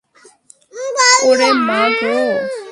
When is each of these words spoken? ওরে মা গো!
ওরে 1.27 1.49
মা 1.67 1.81
গো! 1.99 2.15